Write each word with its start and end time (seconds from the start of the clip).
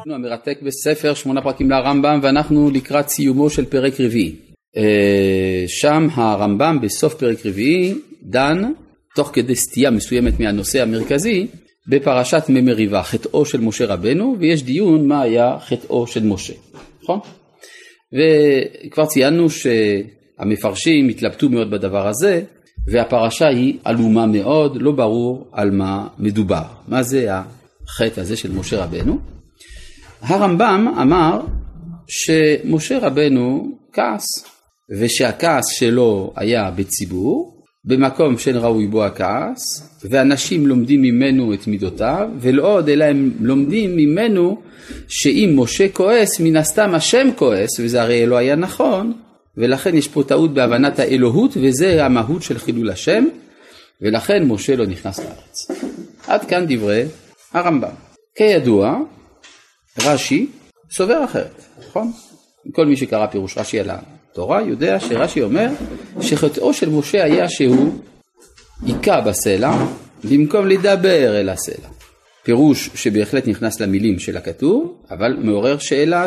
אנחנו 0.00 0.14
המרתק 0.14 0.58
בספר 0.62 1.14
שמונה 1.14 1.42
פרקים 1.42 1.70
לרמב"ם 1.70 2.20
ואנחנו 2.22 2.70
לקראת 2.70 3.08
סיומו 3.08 3.50
של 3.50 3.64
פרק 3.64 4.00
רביעי. 4.00 4.36
אה, 4.76 5.64
שם 5.66 6.08
הרמב"ם 6.12 6.78
בסוף 6.82 7.14
פרק 7.14 7.46
רביעי 7.46 7.94
דן, 8.22 8.72
תוך 9.16 9.30
כדי 9.32 9.56
סטייה 9.56 9.90
מסוימת 9.90 10.40
מהנושא 10.40 10.82
המרכזי, 10.82 11.46
בפרשת 11.88 12.42
מי 12.48 12.60
מריבה, 12.60 13.02
חטאו 13.02 13.44
של 13.44 13.60
משה 13.60 13.86
רבנו, 13.86 14.36
ויש 14.38 14.62
דיון 14.62 15.08
מה 15.08 15.22
היה 15.22 15.56
חטאו 15.60 16.06
של 16.06 16.24
משה, 16.24 16.54
נכון? 17.02 17.18
וכבר 18.86 19.06
ציינו 19.06 19.46
שהמפרשים 19.50 21.08
התלבטו 21.08 21.48
מאוד 21.48 21.70
בדבר 21.70 22.08
הזה, 22.08 22.42
והפרשה 22.92 23.46
היא 23.48 23.78
עלומה 23.84 24.26
מאוד, 24.26 24.82
לא 24.82 24.92
ברור 24.92 25.48
על 25.52 25.70
מה 25.70 26.08
מדובר. 26.18 26.64
מה 26.88 27.02
זה 27.02 27.28
החטא 27.32 28.20
הזה 28.20 28.36
של 28.36 28.52
משה 28.52 28.84
רבנו? 28.84 29.39
הרמב"ם 30.22 30.94
אמר 31.02 31.40
שמשה 32.08 32.98
רבנו 32.98 33.72
כעס, 33.92 34.24
ושהכעס 35.00 35.64
שלו 35.70 36.32
היה 36.36 36.70
בציבור, 36.70 37.60
במקום 37.84 38.38
שאין 38.38 38.56
ראוי 38.56 38.86
בו 38.86 39.04
הכעס, 39.04 39.90
ואנשים 40.10 40.66
לומדים 40.66 41.02
ממנו 41.02 41.54
את 41.54 41.66
מידותיו, 41.66 42.28
ולא 42.40 42.74
עוד 42.74 42.88
אלא 42.88 43.04
הם 43.04 43.30
לומדים 43.40 43.96
ממנו 43.96 44.62
שאם 45.08 45.52
משה 45.56 45.88
כועס, 45.88 46.40
מן 46.40 46.56
הסתם 46.56 46.94
השם 46.94 47.28
כועס, 47.36 47.80
וזה 47.80 48.02
הרי 48.02 48.26
לא 48.26 48.36
היה 48.36 48.56
נכון, 48.56 49.12
ולכן 49.56 49.96
יש 49.96 50.08
פה 50.08 50.22
טעות 50.22 50.54
בהבנת 50.54 50.98
האלוהות, 50.98 51.56
וזה 51.56 52.04
המהות 52.04 52.42
של 52.42 52.58
חילול 52.58 52.90
השם, 52.90 53.24
ולכן 54.02 54.42
משה 54.46 54.76
לא 54.76 54.86
נכנס 54.86 55.18
לארץ. 55.18 55.70
עד 56.26 56.44
כאן 56.44 56.64
דברי 56.68 57.04
הרמב"ם. 57.52 57.94
כידוע, 58.36 58.98
רש"י 60.04 60.46
סובר 60.90 61.24
אחרת, 61.24 61.64
נכון? 61.88 62.12
כל 62.72 62.86
מי 62.86 62.96
שקרא 62.96 63.26
פירוש 63.26 63.58
רש"י 63.58 63.80
על 63.80 63.90
התורה 63.90 64.62
יודע 64.62 65.00
שרש"י 65.00 65.42
אומר 65.42 65.68
שחטאו 66.20 66.74
של 66.74 66.90
משה 66.90 67.24
היה 67.24 67.48
שהוא 67.48 67.98
היכה 68.86 69.20
בסלע 69.20 69.86
במקום 70.24 70.66
לדבר 70.66 71.40
אל 71.40 71.48
הסלע. 71.48 71.88
פירוש 72.42 72.90
שבהחלט 72.94 73.48
נכנס 73.48 73.80
למילים 73.80 74.18
של 74.18 74.36
הכתוב, 74.36 75.02
אבל 75.10 75.36
מעורר 75.42 75.78
שאלה 75.78 76.26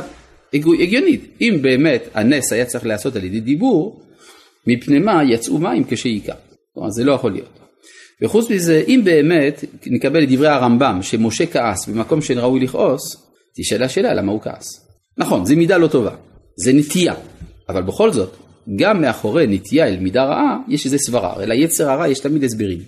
הגיונית. 0.54 1.38
אם 1.42 1.58
באמת 1.62 2.04
הנס 2.14 2.54
היה 2.54 2.66
צריך 2.66 2.86
להיעשות 2.86 3.16
על 3.16 3.24
ידי 3.24 3.40
דיבור, 3.40 4.02
מפני 4.68 5.00
מה 5.00 5.24
יצאו 5.24 5.58
מים 5.58 5.84
כשהיכה. 5.88 6.34
כלומר 6.74 6.90
זה 6.90 7.04
לא 7.04 7.14
יכול 7.14 7.32
להיות. 7.32 7.60
וחוץ 8.22 8.50
מזה, 8.50 8.84
אם 8.88 9.02
באמת 9.04 9.64
נקבל 9.86 10.24
את 10.24 10.30
דברי 10.30 10.48
הרמב"ם 10.48 11.00
שמשה 11.02 11.46
כעס 11.46 11.88
במקום 11.88 12.22
שאין 12.22 12.40
ראוי 12.40 12.60
לכעוס, 12.60 13.33
תשאל 13.56 13.84
השאלה 13.84 14.14
למה 14.14 14.32
הוא 14.32 14.42
כעס. 14.42 14.88
נכון, 15.18 15.46
זו 15.46 15.56
מידה 15.56 15.78
לא 15.78 15.88
טובה, 15.88 16.16
זה 16.58 16.74
נטייה, 16.74 17.14
אבל 17.70 17.82
בכל 17.82 18.14
זאת, 18.14 18.36
גם 18.76 19.02
מאחורי 19.02 19.48
נטייה 19.48 19.88
אל 19.88 20.00
מידה 20.00 20.24
רעה, 20.24 20.58
יש 20.68 20.86
איזה 20.86 20.98
סברה, 20.98 21.34
הרי 21.34 21.48
ליצר 21.48 21.90
הרע 21.90 22.08
יש 22.08 22.20
תמיד 22.20 22.44
הסברים. 22.44 22.80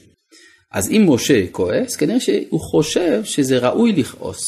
אז 0.72 0.90
אם 0.90 1.06
משה 1.08 1.48
כועס, 1.52 1.96
כנראה 1.96 2.20
שהוא 2.20 2.60
חושב 2.60 3.24
שזה 3.24 3.58
ראוי 3.58 3.94
לכעוס, 3.94 4.40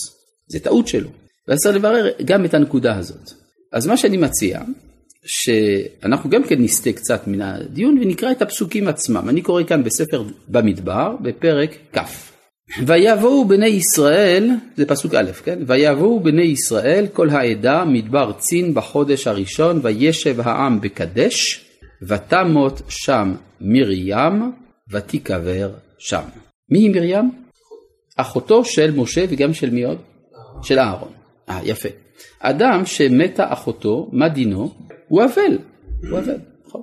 זה 0.47 0.59
טעות 0.59 0.87
שלו, 0.87 1.09
ואז 1.47 1.59
צריך 1.59 1.75
לברר 1.75 2.09
גם 2.25 2.45
את 2.45 2.53
הנקודה 2.53 2.97
הזאת. 2.97 3.31
אז 3.73 3.87
מה 3.87 3.97
שאני 3.97 4.17
מציע, 4.17 4.61
שאנחנו 5.25 6.29
גם 6.29 6.43
כן 6.43 6.61
נסטה 6.61 6.91
קצת 6.91 7.27
מן 7.27 7.41
הדיון 7.41 7.97
ונקרא 8.01 8.31
את 8.31 8.41
הפסוקים 8.41 8.87
עצמם. 8.87 9.29
אני 9.29 9.41
קורא 9.41 9.63
כאן 9.63 9.83
בספר 9.83 10.23
במדבר, 10.47 11.15
בפרק 11.21 11.77
כ'. 11.93 12.36
ויבואו 12.85 13.47
בני 13.47 13.67
ישראל, 13.67 14.49
זה 14.77 14.85
פסוק 14.85 15.13
א', 15.13 15.31
כן? 15.43 15.59
ויבואו 15.67 16.19
בני 16.19 16.41
ישראל 16.41 17.07
כל 17.13 17.29
העדה 17.29 17.85
מדבר 17.85 18.31
צין 18.37 18.73
בחודש 18.73 19.27
הראשון 19.27 19.79
וישב 19.83 20.41
העם 20.41 20.81
בקדש 20.81 21.65
ותמות 22.01 22.81
שם 22.89 23.35
מרים 23.61 24.51
ותיקבר 24.91 25.71
שם. 25.97 26.23
מי 26.69 26.79
היא 26.79 26.91
מרים? 26.91 27.31
אחותו 28.15 28.65
של 28.65 28.91
משה 28.95 29.25
וגם 29.29 29.53
של 29.53 29.69
מי 29.69 29.83
עוד? 29.83 29.97
של 30.63 30.79
אהרון. 30.79 31.11
אה, 31.49 31.59
יפה. 31.63 31.89
אדם 32.39 32.85
שמתה 32.85 33.53
אחותו, 33.53 34.09
מה 34.11 34.29
דינו? 34.29 34.73
הוא 35.07 35.23
אבל. 35.23 35.57
הוא 36.09 36.19
אבל, 36.19 36.37
נכון. 36.67 36.81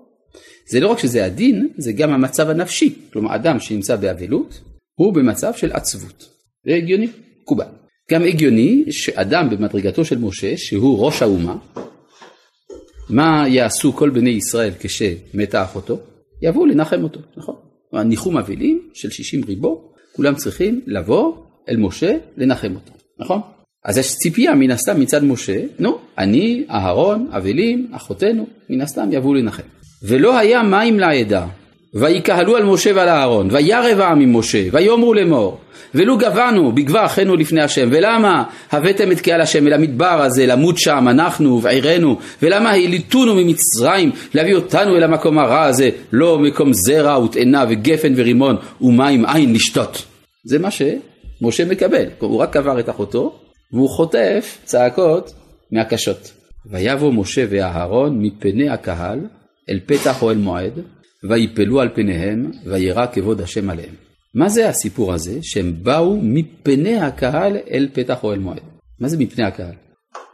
זה 0.69 0.81
לא 0.81 0.89
רק 0.89 0.99
שזה 0.99 1.25
הדין, 1.25 1.69
זה 1.77 1.93
גם 1.93 2.11
המצב 2.11 2.51
הנפשי. 2.51 2.95
כלומר, 3.13 3.35
אדם 3.35 3.61
שנמצא 3.61 3.97
באבלות, 3.97 4.61
הוא 4.95 5.15
במצב 5.15 5.55
של 5.55 5.73
עצבות. 5.73 6.29
זה 6.67 6.75
הגיוני, 6.75 7.09
מקובל. 7.43 7.67
גם 8.11 8.23
הגיוני 8.23 8.85
שאדם 8.91 9.51
במדרגתו 9.51 10.05
של 10.05 10.19
משה, 10.19 10.57
שהוא 10.57 11.07
ראש 11.07 11.23
האומה, 11.23 11.57
מה 13.11 13.45
יעשו 13.49 13.93
כל 13.93 14.11
בני 14.11 14.31
ישראל 14.31 14.73
כשמתה 14.81 15.65
אחותו? 15.65 16.01
יבואו 16.43 16.67
לנחם 16.67 17.03
אותו, 17.03 17.21
נכון? 17.37 17.55
ניחום 18.05 18.37
אבלים 18.37 18.89
של 18.95 19.11
60 19.11 19.45
ריבו, 19.45 19.93
כולם 20.17 20.35
צריכים 20.35 20.81
לבוא 20.87 21.37
אל 21.69 21.77
משה 21.77 22.17
לנחם 22.37 22.75
אותו, 22.75 22.93
נכון? 23.19 23.41
אז 23.85 23.99
יש 23.99 24.15
ציפייה 24.15 24.55
מן 24.55 24.71
הסתם 24.71 25.01
מצד 25.01 25.25
משה, 25.25 25.65
נו, 25.79 25.99
אני, 26.19 26.65
אהרון, 26.71 27.29
אבלים, 27.31 27.91
אחותינו, 27.93 28.47
מן 28.71 28.81
הסתם 28.81 29.09
יבואו 29.13 29.35
לנחם. 29.35 29.63
ולא 30.03 30.39
היה 30.39 30.63
מים 30.63 31.01
לעדה, 31.01 31.47
ויקהלו 31.95 32.57
על 32.57 32.65
משה 32.65 32.91
ועל 32.95 33.09
אהרון, 33.09 33.49
וירב 33.51 34.01
העם 34.01 34.21
עם 34.21 34.37
משה, 34.37 34.63
ויאמרו 34.73 35.15
לאמור, 35.15 35.59
ולו 35.95 36.19
גבנו 36.19 36.73
בגבה 36.73 37.05
אחינו 37.05 37.37
לפני 37.37 37.63
השם, 37.63 37.89
ולמה 37.93 38.45
הבאתם 38.73 39.13
את 39.13 39.21
קהל 39.21 39.41
השם 39.41 39.67
אל 39.67 39.73
המדבר 39.73 40.23
הזה, 40.23 40.47
למות 40.47 40.79
שם, 40.79 41.09
אנחנו 41.09 41.63
ועירנו, 41.63 42.19
ולמה 42.43 42.71
העליתונו 42.71 43.35
ממצרים, 43.35 44.11
להביא 44.35 44.55
אותנו 44.55 44.97
אל 44.97 45.03
המקום 45.03 45.39
הרע 45.39 45.63
הזה, 45.63 45.91
לא 46.13 46.39
מקום 46.39 46.73
זרע 46.73 47.19
ותאנה 47.19 47.65
וגפן 47.69 48.13
ורימון, 48.17 48.57
ומים 48.81 49.27
אין 49.27 49.53
לשתות. 49.53 50.05
זה 50.45 50.59
מה 50.59 50.69
שמשה 50.71 51.65
מקבל, 51.65 52.05
הוא 52.19 52.39
רק 52.39 52.53
קבר 52.53 52.81
את 52.81 52.89
אחותו, 52.89 53.39
והוא 53.73 53.89
חוטף 53.89 54.59
צעקות 54.65 55.33
מהקשות. 55.73 56.33
ויבוא 56.71 57.13
משה 57.13 57.45
ואהרון 57.51 58.23
מפני 58.23 58.69
הקהל 58.69 59.21
אל 59.71 59.81
פתח 59.87 60.23
אוהל 60.23 60.37
מועד, 60.37 60.73
ויפלו 61.29 61.81
על 61.81 61.89
פניהם, 61.95 62.51
וירא 62.65 63.07
כבוד 63.13 63.41
השם 63.41 63.71
עליהם. 63.71 63.95
מה 64.35 64.49
זה 64.49 64.69
הסיפור 64.69 65.13
הזה, 65.13 65.39
שהם 65.43 65.75
באו 65.83 66.19
מפני 66.23 66.97
הקהל 66.97 67.57
אל 67.71 67.89
פתח 67.93 68.25
אוהל 68.25 68.39
מועד? 68.39 68.61
מה 69.01 69.09
זה 69.09 69.17
מפני 69.19 69.45
הקהל? 69.45 69.75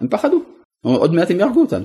הם 0.00 0.08
פחדו, 0.08 0.42
עוד 0.82 1.14
מעט 1.14 1.30
הם 1.30 1.40
יהרגו 1.40 1.60
אותנו. 1.60 1.84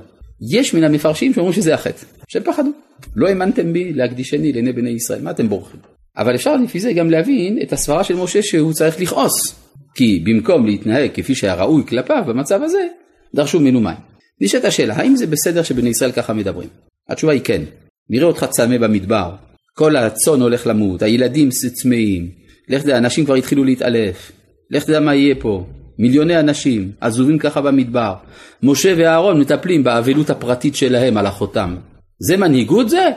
יש 0.52 0.74
מן 0.74 0.84
המפרשים 0.84 1.34
שאומרים 1.34 1.54
שזה 1.54 1.74
החטא, 1.74 2.06
שהם 2.28 2.42
פחדו. 2.42 2.70
לא 3.16 3.28
האמנתם 3.28 3.72
בי 3.72 3.92
להקדישני 3.92 4.52
לעיני 4.52 4.72
בני 4.72 4.90
ישראל, 4.90 5.22
מה 5.22 5.30
אתם 5.30 5.48
בורחים? 5.48 5.80
אבל 6.16 6.34
אפשר 6.34 6.56
לפי 6.56 6.80
זה 6.80 6.92
גם 6.92 7.10
להבין 7.10 7.58
את 7.62 7.72
הסברה 7.72 8.04
של 8.04 8.16
משה 8.16 8.42
שהוא 8.42 8.72
צריך 8.72 9.00
לכעוס. 9.00 9.54
כי 9.94 10.22
במקום 10.24 10.66
להתנהג 10.66 11.10
כפי 11.14 11.34
שהיה 11.34 11.54
ראוי 11.54 11.86
כלפיו 11.86 12.22
במצב 12.26 12.62
הזה, 12.62 12.86
דרשו 13.34 13.60
ממנו 13.60 13.80
מים. 13.80 13.96
נשאלת 14.40 14.64
השאלה, 14.64 14.94
האם 14.94 15.16
זה 15.16 15.26
בסדר 15.26 15.62
שבני 15.62 15.88
ישראל 15.88 16.12
ככה 16.12 16.32
מדברים? 16.32 16.68
התשובה 17.08 17.32
היא 17.32 17.40
כן. 17.44 17.62
נראה 18.10 18.26
אותך 18.26 18.46
צמא 18.50 18.78
במדבר, 18.78 19.30
כל 19.74 19.96
הצאן 19.96 20.40
הולך 20.40 20.66
למות, 20.66 21.02
הילדים 21.02 21.48
צמאים, 21.50 22.30
לך 22.68 22.82
תדע, 22.82 22.98
אנשים 22.98 23.24
כבר 23.24 23.34
התחילו 23.34 23.64
להתעלף, 23.64 24.32
לך 24.70 24.84
תדע 24.84 25.00
מה 25.00 25.14
יהיה 25.14 25.34
פה, 25.34 25.66
מיליוני 25.98 26.40
אנשים 26.40 26.92
עזובים 27.00 27.38
ככה 27.38 27.60
במדבר, 27.60 28.14
משה 28.62 28.94
ואהרון 28.96 29.40
מטפלים 29.40 29.84
באבלות 29.84 30.30
הפרטית 30.30 30.76
שלהם 30.76 31.16
על 31.16 31.26
אחותם. 31.26 31.76
זה 32.18 32.36
מנהיגות 32.36 32.88
זה? 32.88 33.10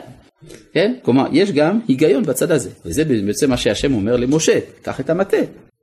כן? 0.72 0.94
כלומר, 1.02 1.26
יש 1.32 1.52
גם 1.52 1.80
היגיון 1.88 2.22
בצד 2.22 2.50
הזה, 2.50 2.70
וזה 2.84 3.04
בעצם 3.04 3.50
מה 3.50 3.56
שהשם 3.56 3.94
אומר 3.94 4.16
למשה, 4.16 4.58
קח 4.82 5.00
את 5.00 5.10
המטה, 5.10 5.36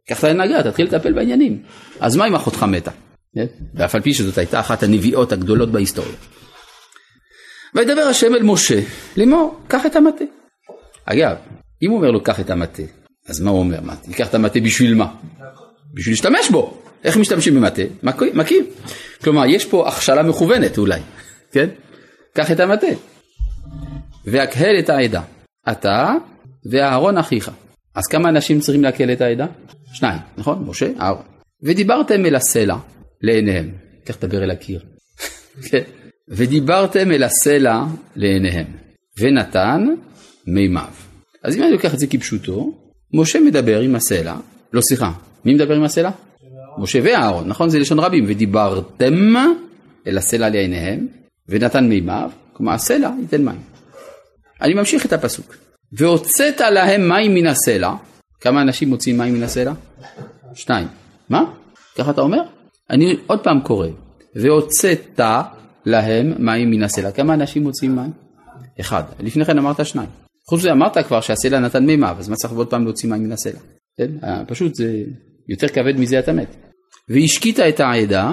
קח 0.10 0.20
את 0.20 0.24
ההנהגה, 0.24 0.64
תתחיל 0.64 0.86
לטפל 0.86 1.14
בעניינים. 1.14 1.58
אז 2.00 2.16
מה 2.16 2.28
אם 2.28 2.36
אחותך 2.36 2.64
מתה? 2.64 2.92
כן? 3.36 3.46
ואף 3.76 3.96
על 3.96 4.02
פי 4.02 4.14
שזאת 4.14 4.38
הייתה 4.38 4.60
אחת 4.60 4.84
הנביאות 4.84 5.32
הגדולות 5.32 5.72
בהיסטוריה. 5.72 6.16
וידבר 7.76 8.02
השם 8.02 8.36
אל 8.36 8.44
משה 8.44 8.80
לאמור, 9.18 9.60
קח 9.68 9.86
את 9.86 9.96
המטה. 9.96 10.24
אגב, 11.06 11.36
אם 11.82 11.90
הוא 11.90 11.98
אומר 11.98 12.12
לו 12.12 12.24
קח 12.24 12.40
את 12.40 12.50
המטה, 12.50 12.84
אז 13.28 13.42
מה 13.42 13.50
הוא 13.52 13.60
אומר? 13.60 13.82
מה, 13.82 13.96
תיקח 13.96 14.30
את 14.30 14.36
המטה 14.36 14.60
בשביל 14.60 14.96
מה? 14.96 15.14
בשביל 15.94 16.14
להשתמש 16.14 16.50
בו. 16.52 16.82
איך 17.04 17.18
משתמשים 17.18 17.56
במטה? 17.56 17.82
מכים. 18.34 18.66
כלומר, 19.24 19.46
יש 19.46 19.66
פה 19.66 19.88
הכשלה 19.88 20.24
מכוונת 20.24 20.78
אולי, 20.78 21.02
כן? 21.52 21.70
קח 22.34 22.52
את 22.52 22.60
המטה. 22.60 22.88
והקהל 24.26 24.80
את 24.80 24.90
העדה, 24.90 25.22
אתה 25.72 26.14
ואהרון 26.72 27.18
אחיך. 27.18 27.52
אז 27.96 28.08
כמה 28.08 28.30
אנשים 28.30 28.60
צריכים 28.60 28.84
להקהל 28.84 29.12
את 29.12 29.22
העדה? 29.22 29.46
שניים, 29.94 30.20
נכון? 30.38 30.64
משה, 30.68 30.88
אהרון. 31.00 31.24
ודיברתם 31.64 32.26
אל 32.26 32.36
הסלע 32.36 32.76
לעיניהם. 33.22 33.72
כך 34.06 34.16
תדבר 34.16 34.44
אל 34.44 34.52
הקיר. 34.52 34.80
כן? 35.70 35.84
ודיברתם 36.30 37.12
אל 37.12 37.24
הסלע 37.24 37.84
לעיניהם, 38.16 38.68
ונתן 39.20 39.88
מימיו. 40.48 40.90
אז 41.44 41.56
אם 41.56 41.64
אני 41.64 41.72
לוקח 41.72 41.94
את 41.94 42.00
זה 42.00 42.08
כפשוטו, 42.08 42.74
משה 43.14 43.40
מדבר 43.40 43.80
עם 43.80 43.96
הסלע, 43.96 44.36
לא 44.74 44.82
סליחה, 44.82 45.12
מי 45.46 45.54
מדבר 45.54 45.76
עם 45.76 45.84
הסלע? 45.84 46.10
משה 46.78 47.00
ואהרון, 47.04 47.48
נכון? 47.48 47.70
זה 47.70 47.80
לשון 47.80 48.00
רבים. 48.00 48.26
ודיברתם 48.28 49.36
אל 50.08 50.18
הסלע 50.18 50.50
לעיניהם, 50.50 51.08
ונתן 51.50 51.90
מימיו, 51.90 52.32
כלומר 52.54 52.74
הסלע 52.74 53.12
ייתן 53.22 53.46
מים. 53.46 53.62
אני 54.62 54.74
ממשיך 54.74 55.06
את 55.06 55.14
הפסוק. 55.14 55.56
והוצאת 55.92 56.62
להם 56.62 57.10
מים 57.10 57.36
מן 57.36 57.48
הסלע. 57.48 57.94
כמה 58.42 58.62
אנשים 58.62 58.90
מוציאים 58.90 59.18
מים 59.18 59.34
מן 59.34 59.44
הסלע? 59.44 59.74
שניים. 60.54 60.88
מה? 61.30 61.44
ככה 61.98 62.12
אתה 62.12 62.22
אומר? 62.22 62.42
אני 62.90 63.16
עוד 63.28 63.44
פעם 63.44 63.60
קורא. 63.62 63.88
והוצאת 64.36 65.20
להם 65.88 66.34
מים 66.40 66.72
מן 66.72 66.84
הסלע. 66.84 67.12
כמה 67.12 67.34
אנשים 67.34 67.64
מוציאים 67.64 67.96
מים? 67.96 68.12
אחד. 68.80 69.04
לפני 69.20 69.46
כן 69.46 69.58
אמרת 69.58 69.86
שניים. 69.86 70.10
חוץ 70.50 70.60
מזה 70.60 70.72
אמרת 70.72 70.98
כבר 70.98 71.22
שהסלע 71.22 71.60
נתן 71.60 71.86
מימיו, 71.86 72.16
אז 72.20 72.30
מה 72.30 72.36
צריך 72.36 72.54
עוד 72.54 72.70
פעם 72.70 72.84
להוציא 72.84 73.10
מים 73.10 73.24
מן 73.24 73.32
הסלע? 73.32 73.60
כן? 73.98 74.12
אה, 74.24 74.46
פשוט 74.48 74.76
זה 74.76 75.04
יותר 75.50 75.68
כבד 75.68 76.00
מזה 76.00 76.20
אתה 76.20 76.34
מת. 76.34 76.56
והשקית 77.10 77.60
את 77.60 77.80
העדה 77.80 78.32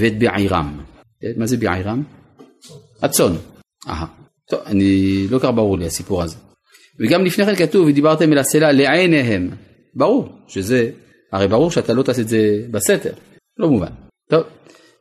ואת 0.00 0.18
בעירם. 0.18 0.80
כן? 1.20 1.32
מה 1.36 1.46
זה 1.46 1.56
בעירם? 1.56 2.02
הצאן. 3.02 3.32
אהה. 3.88 4.06
טוב, 4.50 4.60
אני 4.66 5.26
לא 5.30 5.38
כך 5.38 5.48
ברור 5.54 5.78
לי 5.78 5.86
הסיפור 5.86 6.22
הזה. 6.22 6.36
וגם 7.00 7.24
לפני 7.24 7.46
כן 7.46 7.54
כתוב 7.56 7.86
ודיברתם 7.86 8.32
אל 8.32 8.38
הסלע 8.38 8.72
לעיניהם. 8.72 9.50
ברור 9.94 10.28
שזה, 10.48 10.90
הרי 11.32 11.48
ברור 11.48 11.70
שאתה 11.70 11.92
לא 11.92 12.02
תעשה 12.02 12.22
את 12.22 12.28
זה 12.28 12.62
בסתר, 12.70 13.12
לא 13.58 13.68
מובן. 13.68 13.92
טוב. 14.30 14.42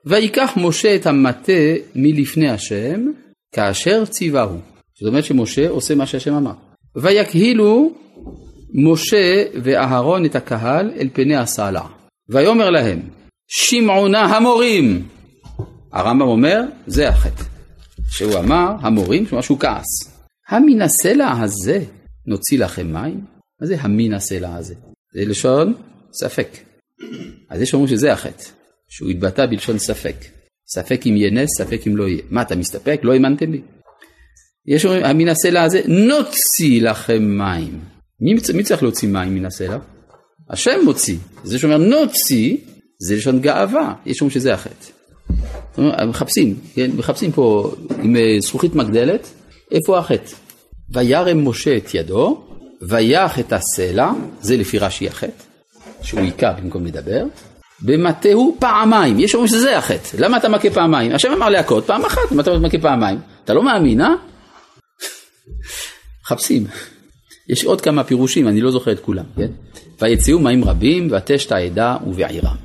ויקח 0.06 0.54
משה 0.58 0.96
את 0.96 1.06
המטה 1.06 1.54
מלפני 1.96 2.50
השם 2.50 3.06
כאשר 3.52 4.06
ציווהו. 4.06 4.58
זאת 5.00 5.08
אומרת 5.08 5.24
שמשה 5.24 5.70
עושה 5.70 5.96
מה 5.96 6.06
שהשם 6.06 6.34
אמר. 6.34 6.54
ויקהילו 6.96 7.94
משה 8.74 9.44
ואהרון 9.64 10.26
את 10.26 10.36
הקהל 10.36 10.92
אל 11.00 11.10
פני 11.14 11.36
הסלע. 11.36 11.86
ויאמר 12.30 12.70
להם 12.70 13.00
שמעונה 13.48 14.20
המורים. 14.20 15.08
הרמב"ם 15.92 16.28
אומר 16.28 16.62
זה 16.88 17.10
החטא. 17.10 17.44
שהוא 18.10 18.40
אמר 18.40 18.76
המורים, 18.82 19.26
כלומר 19.26 19.42
שהוא 19.42 19.60
כעס. 19.60 19.86
המן 20.50 20.82
הסלע 20.82 21.32
הזה 21.42 21.84
נוציא 22.26 22.60
לכם 22.60 22.94
מים? 22.94 23.26
מה 23.62 23.68
זה 23.68 23.76
המין 23.80 24.14
הסלע 24.14 24.56
הזה? 24.56 24.76
זה 25.14 25.26
לשון 25.26 25.74
ספק. 26.14 26.48
אז 27.50 27.62
יש 27.62 27.74
אומרים 27.74 27.90
שזה 27.90 28.14
החטא, 28.14 28.44
שהוא 28.90 29.10
התבטא 29.10 29.46
בלשון 29.46 29.80
ספק. 29.80 30.16
ספק 30.68 31.02
אם 31.08 31.18
יהיה 31.18 31.32
נס, 31.32 31.50
ספק 31.58 31.88
אם 31.88 31.98
לא 31.98 32.08
יהיה. 32.08 32.22
מה, 32.30 32.42
אתה 32.42 32.56
מסתפק? 32.56 33.00
לא 33.04 33.14
האמנתם 33.14 33.52
לי? 33.52 33.62
יש 34.68 34.86
אומרים, 34.86 35.06
המין 35.06 35.30
הסלע 35.30 35.64
הזה, 35.64 35.82
נוציא 35.88 36.82
לכם 36.82 37.38
מים. 37.38 37.80
מי, 38.22 38.34
מי 38.54 38.64
צריך 38.64 38.84
להוציא 38.84 39.10
מים 39.10 39.36
מן 39.36 39.46
הסלע? 39.46 39.78
השם 40.50 40.80
מוציא. 40.86 41.18
זה 41.44 41.60
שאומר 41.60 41.78
נוציא, 41.78 42.58
זה 43.00 43.16
לשון 43.16 43.42
גאווה. 43.42 43.94
יש 44.06 44.22
אומרים 44.22 44.34
שזה 44.34 44.54
החטא. 44.54 45.00
מחפשים, 46.08 46.56
כן? 46.76 46.92
מחפשים 46.98 47.32
פה 47.32 47.76
עם 48.04 48.16
אה, 48.16 48.36
זכוכית 48.40 48.76
מגדלת, 48.76 49.28
איפה 49.72 50.00
החטא? 50.00 50.36
וירם 50.94 51.48
משה 51.48 51.78
את 51.78 51.94
ידו, 51.94 52.44
ויח 52.82 53.40
את 53.40 53.54
הסלע, 53.54 54.12
זה 54.42 54.58
לפי 54.58 54.80
רש"י 54.80 55.08
החטא, 55.08 55.44
שהוא 56.02 56.20
היכה 56.20 56.54
במקום 56.54 56.86
לדבר, 56.86 57.24
במטהו 57.82 58.56
פעמיים, 58.60 59.20
יש 59.20 59.36
אומרים 59.36 59.48
שזה 59.48 59.78
החטא, 59.78 60.18
למה 60.20 60.38
אתה 60.38 60.50
מכה 60.50 60.70
פעמיים? 60.70 61.16
השם 61.16 61.32
אמר 61.32 61.50
להכות 61.50 61.86
פעם 61.86 62.06
אחת, 62.06 62.32
אם 62.32 62.40
אתה 62.40 62.60
מכה 62.60 62.78
פעמיים, 62.78 63.20
אתה 63.44 63.54
לא 63.54 63.64
מאמין, 63.64 64.02
אה? 64.02 64.14
מחפשים. 66.24 66.66
יש 67.50 67.66
עוד 67.66 67.82
כמה 67.82 68.04
פירושים, 68.04 68.48
אני 68.48 68.62
לא 68.62 68.72
זוכר 68.72 68.92
את 68.92 69.00
כולם, 69.00 69.24
כן? 69.36 69.52
ויצאו 70.02 70.40
מים 70.40 70.64
רבים, 70.64 71.08
ותשת 71.12 71.52
העדה 71.52 71.98
ובעירם. 72.08 72.56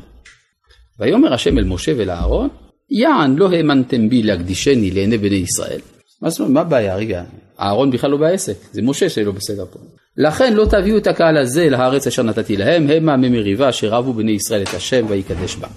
ויאמר 1.00 1.34
השם 1.34 1.58
אל 1.58 1.64
משה 1.64 1.92
ולאהרון, 1.96 2.48
יען 2.90 3.36
לא 3.36 3.48
האמנתם 3.52 4.08
בי 4.08 4.22
להקדישני 4.22 4.90
לעיני 4.90 5.18
בני 5.18 5.36
ישראל. 5.36 5.80
מה 6.24 6.30
זאת 6.30 6.40
אומרת, 6.40 6.52
מה 6.52 6.60
הבעיה? 6.60 6.96
רגע, 6.96 7.24
אהרון 7.60 7.90
בכלל 7.90 8.10
לא 8.10 8.16
בעסק, 8.16 8.56
זה 8.72 8.82
משה 8.82 9.08
שלא 9.08 9.32
בסדר 9.32 9.66
פה. 9.72 9.78
לכן 10.16 10.54
לא 10.54 10.66
תביאו 10.70 10.98
את 10.98 11.06
הקהל 11.06 11.36
הזה 11.36 11.70
לארץ 11.70 12.06
אשר 12.06 12.22
נתתי 12.22 12.56
להם, 12.56 12.90
המה 12.90 13.16
ממריבה 13.16 13.68
אשר 13.68 13.88
רבו 13.88 14.12
בני 14.12 14.32
ישראל 14.32 14.62
את 14.62 14.74
השם 14.74 15.06
ויקדש 15.08 15.56
בם. 15.56 15.68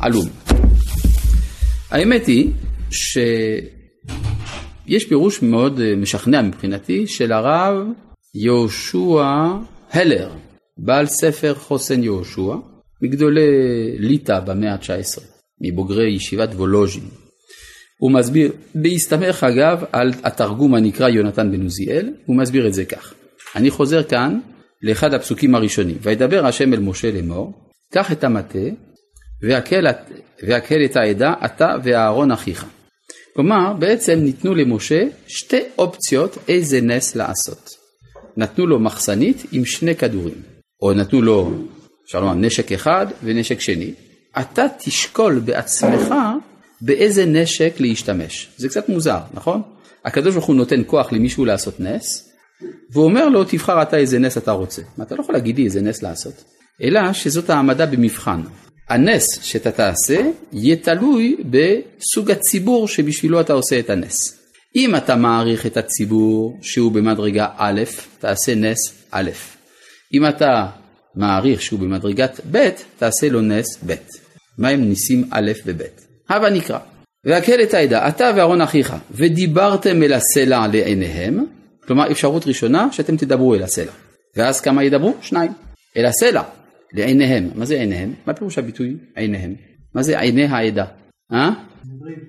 עלום. 0.00 0.26
האמת 1.90 2.26
היא 2.26 2.50
שיש 2.90 3.68
פירוש 5.08 5.42
מאוד 5.42 5.80
אה, 5.80 5.96
משכנע 5.96 6.42
מבחינתי 6.42 7.06
של 7.06 7.32
הרב 7.32 7.76
יהושע 8.34 9.24
הלר, 9.90 10.30
בעל 10.78 11.06
ספר 11.06 11.54
חוסן 11.54 12.02
יהושע, 12.02 12.54
מגדולי 13.02 13.40
ליטא 13.98 14.40
במאה 14.40 14.72
ה-19, 14.72 15.20
מבוגרי 15.60 16.10
ישיבת 16.10 16.54
וולוז'ין. 16.54 17.25
הוא 17.98 18.12
מסביר, 18.12 18.52
בהסתמך 18.74 19.44
אגב 19.44 19.84
על 19.92 20.12
התרגום 20.24 20.74
הנקרא 20.74 21.08
יונתן 21.08 21.52
בן 21.52 21.62
עוזיאל, 21.62 22.12
הוא 22.26 22.36
מסביר 22.36 22.66
את 22.66 22.74
זה 22.74 22.84
כך. 22.84 23.14
אני 23.56 23.70
חוזר 23.70 24.02
כאן 24.02 24.38
לאחד 24.82 25.14
הפסוקים 25.14 25.54
הראשונים. 25.54 25.96
וידבר 26.02 26.46
השם 26.46 26.74
אל 26.74 26.80
משה 26.80 27.10
לאמור, 27.10 27.52
קח 27.92 28.12
את 28.12 28.24
המטה 28.24 28.58
והקל 30.42 30.84
את 30.84 30.96
העדה 30.96 31.34
אתה 31.44 31.74
ואהרון 31.82 32.30
אחיך. 32.30 32.66
כלומר, 33.34 33.72
בעצם 33.78 34.18
ניתנו 34.18 34.54
למשה 34.54 35.04
שתי 35.26 35.60
אופציות 35.78 36.38
איזה 36.48 36.80
נס 36.80 37.16
לעשות. 37.16 37.70
נתנו 38.36 38.66
לו 38.66 38.80
מחסנית 38.80 39.42
עם 39.52 39.64
שני 39.64 39.94
כדורים, 39.94 40.42
או 40.82 40.92
נתנו 40.92 41.22
לו, 41.22 41.50
אפשר 42.06 42.20
לומר, 42.20 42.34
נשק 42.34 42.72
אחד 42.72 43.06
ונשק 43.24 43.60
שני. 43.60 43.94
אתה 44.40 44.66
תשקול 44.78 45.38
בעצמך 45.38 46.14
באיזה 46.80 47.26
נשק 47.26 47.74
להשתמש. 47.78 48.48
זה 48.56 48.68
קצת 48.68 48.88
מוזר, 48.88 49.18
נכון? 49.34 49.62
הקדוש 50.04 50.34
ברוך 50.34 50.46
הוא 50.46 50.56
נותן 50.56 50.82
כוח 50.86 51.12
למישהו 51.12 51.44
לעשות 51.44 51.80
נס, 51.80 52.28
והוא 52.92 53.04
אומר 53.04 53.28
לו, 53.28 53.44
תבחר 53.44 53.82
אתה 53.82 53.96
איזה 53.96 54.18
נס 54.18 54.38
אתה 54.38 54.52
רוצה. 54.52 54.82
מה, 54.98 55.04
אתה 55.04 55.14
לא 55.14 55.20
יכול 55.20 55.34
להגיד 55.34 55.56
לי 55.56 55.64
איזה 55.64 55.80
נס 55.80 56.02
לעשות, 56.02 56.44
אלא 56.82 57.12
שזאת 57.12 57.50
העמדה 57.50 57.86
במבחן. 57.86 58.40
הנס 58.88 59.42
שאתה 59.42 59.72
תעשה 59.72 60.20
יהיה 60.52 60.76
תלוי 60.76 61.36
בסוג 61.50 62.30
הציבור 62.30 62.88
שבשבילו 62.88 63.40
אתה 63.40 63.52
עושה 63.52 63.78
את 63.78 63.90
הנס. 63.90 64.38
אם 64.76 64.96
אתה 64.96 65.16
מעריך 65.16 65.66
את 65.66 65.76
הציבור 65.76 66.58
שהוא 66.62 66.92
במדרגה 66.92 67.48
א', 67.56 67.82
תעשה 68.18 68.54
נס 68.54 68.78
א'. 69.10 69.30
אם 70.14 70.26
אתה 70.26 70.66
מעריך 71.14 71.62
שהוא 71.62 71.80
במדרגת 71.80 72.40
ב', 72.50 72.68
תעשה 72.98 73.28
לו 73.28 73.40
נס 73.40 73.66
ב'. 73.86 73.94
מהם 74.58 74.80
ניסים 74.80 75.24
א' 75.30 75.52
וב'. 75.66 76.05
הבה 76.28 76.50
נקרא. 76.50 76.78
והקל 77.24 77.62
את 77.62 77.74
העדה, 77.74 78.08
אתה 78.08 78.30
ואהרון 78.36 78.60
אחיך, 78.60 78.96
ודיברתם 79.10 80.02
אל 80.02 80.12
הסלע 80.12 80.66
לעיניהם, 80.72 81.44
כלומר 81.86 82.10
אפשרות 82.10 82.46
ראשונה 82.46 82.88
שאתם 82.92 83.16
תדברו 83.16 83.54
אל 83.54 83.62
הסלע. 83.62 83.92
ואז 84.36 84.60
כמה 84.60 84.84
ידברו? 84.84 85.14
שניים. 85.20 85.52
אל 85.96 86.06
הסלע, 86.06 86.42
לעיניהם. 86.92 87.50
מה 87.54 87.64
זה 87.64 87.74
עיניהם? 87.74 88.14
מה 88.26 88.34
פירוש 88.34 88.58
הביטוי 88.58 88.96
עיניהם? 89.16 89.54
מה 89.94 90.02
זה 90.02 90.20
עיני 90.20 90.44
העדה? 90.44 90.84
אה? 91.32 91.50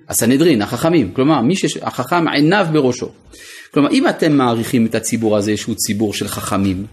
הסנהדרין, 0.08 0.62
החכמים, 0.62 1.12
כלומר 1.12 1.40
מי 1.40 1.56
שהחכם 1.56 2.28
עיניו 2.28 2.66
בראשו. 2.72 3.08
כלומר 3.74 3.90
אם 3.90 4.08
אתם 4.08 4.32
מעריכים 4.32 4.86
את 4.86 4.94
הציבור 4.94 5.36
הזה 5.36 5.56
שהוא 5.56 5.74
ציבור 5.74 6.14
של 6.14 6.28
חכמים, 6.28 6.86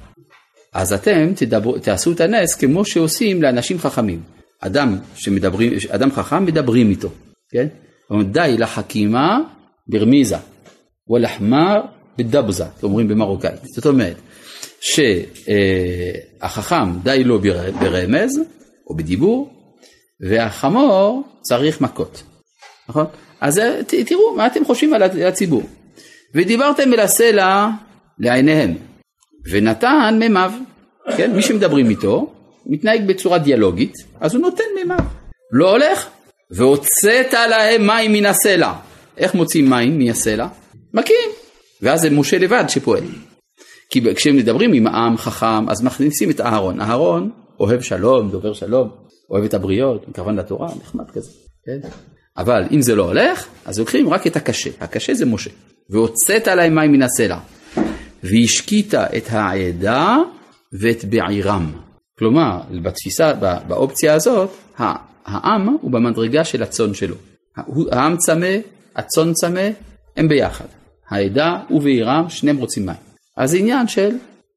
אז 0.73 0.93
אתם 0.93 1.33
תדברו, 1.35 1.79
תעשו 1.79 2.11
את 2.11 2.21
הנס 2.21 2.55
כמו 2.55 2.85
שעושים 2.85 3.41
לאנשים 3.41 3.79
חכמים. 3.79 4.21
אדם 4.65 4.97
שמדברים, 5.15 5.73
אדם 5.89 6.11
חכם 6.11 6.45
מדברים 6.45 6.89
איתו, 6.89 7.09
כן? 7.51 7.67
די 8.23 8.55
לחכימה 8.57 9.39
ברמיזה, 9.87 10.37
ולחמר 11.09 11.81
בדבזה, 12.17 12.65
אומרים 12.83 13.07
במרוקאית. 13.07 13.65
זאת 13.75 13.85
אומרת, 13.85 14.15
שהחכם 16.41 16.99
די 17.03 17.23
לו 17.23 17.39
ברמז 17.79 18.39
או 18.89 18.95
בדיבור, 18.95 19.53
והחמור 20.29 21.23
צריך 21.41 21.81
מכות, 21.81 22.23
נכון? 22.89 23.05
אז 23.41 23.61
תראו 23.87 24.35
מה 24.35 24.47
אתם 24.47 24.65
חושבים 24.65 24.93
על 24.93 25.03
הציבור. 25.03 25.63
ודיברתם 26.35 26.93
אל 26.93 26.99
הסלע 26.99 27.69
לעיניהם, 28.19 28.73
ונתן 29.51 30.15
מימיו, 30.19 30.51
כן? 31.17 31.35
מי 31.35 31.41
שמדברים 31.41 31.89
איתו, 31.89 32.34
מתנהג 32.65 33.07
בצורה 33.07 33.37
דיאלוגית, 33.37 33.93
אז 34.19 34.35
הוא 34.35 34.41
נותן 34.41 34.63
מימיו. 34.75 35.05
לא 35.51 35.71
הולך, 35.71 36.07
והוצאת 36.51 37.33
להם 37.33 37.87
מים 37.87 38.13
מן 38.13 38.25
הסלע. 38.25 38.73
איך 39.17 39.35
מוצאים 39.35 39.69
מים 39.69 39.99
מהסלע? 39.99 40.47
מכים. 40.93 41.29
ואז 41.81 42.01
זה 42.01 42.09
משה 42.09 42.37
לבד 42.37 42.63
שפועל. 42.67 43.03
כי 43.89 44.15
כשהם 44.15 44.35
מדברים 44.35 44.73
עם 44.73 44.87
העם 44.87 45.17
חכם, 45.17 45.69
אז 45.69 45.83
מכניסים 45.83 46.29
את 46.29 46.41
אהרון. 46.41 46.81
אהרון 46.81 47.31
אוהב 47.59 47.81
שלום, 47.81 48.29
דובר 48.29 48.53
שלום, 48.53 48.89
אוהב 49.29 49.43
את 49.43 49.53
הבריות, 49.53 50.07
מכוון 50.07 50.35
לתורה, 50.35 50.67
נחמד 50.81 51.11
כזה. 51.11 51.29
כן? 51.65 51.87
אבל 52.37 52.63
אם 52.71 52.81
זה 52.81 52.95
לא 52.95 53.03
הולך, 53.03 53.47
אז 53.65 53.79
לוקחים 53.79 54.09
רק 54.09 54.27
את 54.27 54.35
הקשה. 54.35 54.69
הקשה 54.79 55.13
זה 55.13 55.25
משה. 55.25 55.49
והוצאת 55.89 56.47
להם 56.47 56.75
מים 56.75 56.91
מן 56.91 57.01
הסלע. 57.01 57.37
והשקית 58.23 58.93
את 58.93 59.25
העדה 59.29 60.17
ואת 60.81 61.05
בעירם. 61.05 61.84
כלומר, 62.19 62.61
בתפיסה, 62.83 63.33
באופציה 63.67 64.13
הזאת, 64.13 64.49
העם 65.25 65.77
הוא 65.81 65.91
במדרגה 65.91 66.43
של 66.43 66.63
הצאן 66.63 66.93
שלו. 66.93 67.15
העם 67.91 68.17
צמא, 68.17 68.55
הצאן 68.95 69.33
צמא, 69.33 69.69
הם 70.17 70.27
ביחד. 70.27 70.65
העדה 71.09 71.59
ובעירם, 71.69 72.25
שניהם 72.29 72.57
רוצים 72.57 72.85
מים. 72.85 72.95
אז 73.37 73.51
זה 73.51 73.57
עניין 73.57 73.87
של 73.87 74.09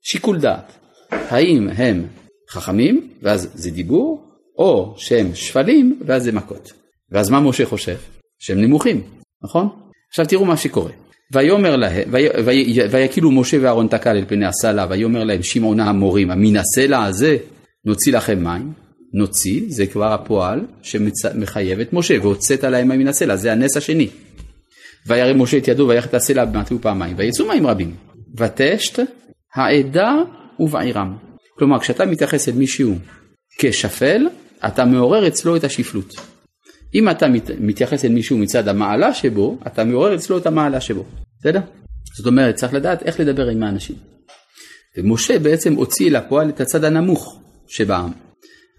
שיקול 0.03 0.39
דעת. 0.41 0.73
האם 1.11 1.69
הם 1.77 2.07
חכמים, 2.51 3.11
ואז 3.23 3.51
זה 3.55 3.71
דיבור, 3.71 4.29
או 4.59 4.95
שהם 4.97 5.35
שפלים, 5.35 6.01
ואז 6.07 6.23
זה 6.23 6.33
מכות. 6.33 6.73
ואז 7.11 7.31
מה 7.31 7.41
משה 7.41 7.67
חושב? 7.67 7.97
שהם 8.39 8.61
נמוכים, 8.61 9.03
נכון? 9.43 9.69
עכשיו 10.09 10.27
תראו 10.27 10.45
מה 10.45 10.57
שקורה. 10.57 10.93
ויאמר 11.33 11.77
להם, 11.77 12.15
ויקילו 12.91 13.31
משה 13.31 13.57
ואהרון 13.61 13.89
תקל 13.89 14.17
אל 14.17 14.25
פני 14.29 14.47
הסלע, 14.47 14.87
ויאמר 14.91 15.25
להם 15.25 15.43
שמעונה 15.43 15.91
המורים, 15.91 16.29
מן 16.29 16.57
הסלע 16.57 17.05
הזה 17.05 17.37
נוציא 17.85 18.13
לכם 18.13 18.45
מים, 18.45 18.73
נוציא, 19.15 19.63
זה 19.69 19.87
כבר 19.87 20.13
הפועל 20.13 20.61
שמחייב 20.83 21.81
את 21.81 21.93
משה, 21.93 22.15
והוצאת 22.23 22.65
להם 22.65 22.89
מן 22.89 23.09
הסלע, 23.09 23.37
זה 23.37 23.53
הנס 23.53 23.77
השני. 23.77 24.09
וירא 25.07 25.33
משה 25.33 25.59
את 25.59 25.69
ידו 25.69 25.89
ויחד 25.89 26.09
את 26.09 26.15
הסלע 26.15 26.45
במטהו 26.45 26.79
פעמיים, 26.81 27.15
ויצאו 27.19 27.49
מים 27.49 27.67
רבים. 27.67 27.95
ותשת 28.37 28.99
העדה 29.55 30.15
ובעירם. 30.61 31.17
כלומר, 31.59 31.79
כשאתה 31.79 32.05
מתייחס 32.05 32.49
אל 32.49 32.55
מישהו 32.55 32.95
כשפל, 33.59 34.27
אתה 34.67 34.85
מעורר 34.85 35.29
אצלו 35.29 35.57
את 35.57 35.65
השפלות. 35.65 36.15
אם 36.95 37.11
אתה 37.11 37.29
מת, 37.29 37.51
מתייחס 37.61 38.05
אל 38.05 38.11
מישהו 38.11 38.39
מצד 38.39 38.69
המעלה 38.69 39.15
שבו, 39.15 39.59
אתה 39.67 39.85
מעורר 39.85 40.15
אצלו 40.15 40.39
את 40.39 40.47
המעלה 40.47 40.81
שבו. 40.81 41.05
בסדר? 41.41 41.61
זאת 42.17 42.27
אומרת, 42.27 42.55
צריך 42.55 42.75
לדעת 42.75 43.03
איך 43.03 43.21
לדבר 43.21 43.49
עם 43.49 43.63
האנשים. 43.63 43.97
ומשה 44.97 45.39
בעצם 45.39 45.75
הוציא 45.75 46.11
לפועל 46.11 46.49
את 46.49 46.61
הצד 46.61 46.85
הנמוך 46.85 47.41
שבעם. 47.69 48.11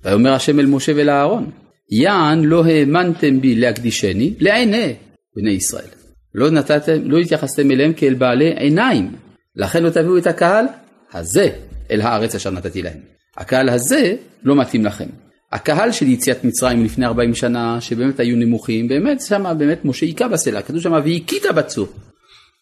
ויאמר 0.03 0.33
השם 0.33 0.59
אל 0.59 0.65
משה 0.65 0.91
ולאהרון, 0.95 1.51
יען 1.91 2.43
לא 2.43 2.65
האמנתם 2.65 3.41
בי 3.41 3.55
להקדישני 3.55 4.33
לעיני 4.39 4.95
בני 5.35 5.51
ישראל. 5.51 5.89
לא 6.35 6.49
נתתם, 6.49 7.01
לא 7.03 7.17
התייחסתם 7.17 7.71
אליהם 7.71 7.93
כאל 7.93 8.13
בעלי 8.13 8.53
עיניים, 8.57 9.15
לכן 9.55 9.83
לא 9.83 9.89
תביאו 9.89 10.17
את 10.17 10.27
הקהל 10.27 10.65
הזה 11.13 11.49
אל 11.91 12.01
הארץ 12.01 12.35
אשר 12.35 12.51
נתתי 12.51 12.81
להם. 12.81 12.99
הקהל 13.37 13.69
הזה 13.69 14.15
לא 14.43 14.55
מתאים 14.55 14.85
לכם. 14.85 15.07
הקהל 15.51 15.91
של 15.91 16.07
יציאת 16.07 16.43
מצרים 16.43 16.83
לפני 16.83 17.05
40 17.05 17.35
שנה, 17.35 17.81
שבאמת 17.81 18.19
היו 18.19 18.35
נמוכים, 18.35 18.87
באמת 18.87 19.21
שם 19.21 19.45
באמת 19.57 19.85
משה 19.85 20.05
היכה 20.05 20.27
בסלע, 20.27 20.61
כתוב 20.61 20.79
שם 20.79 20.91
והכית 20.91 21.43
בצור. 21.55 21.87